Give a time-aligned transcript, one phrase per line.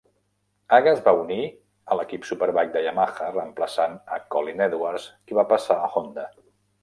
[0.75, 5.47] Haga es va unir a l'equip Superbike de Yamaha, reemplaçant a Colin Edwards, qui va
[5.55, 6.27] passar a Honda.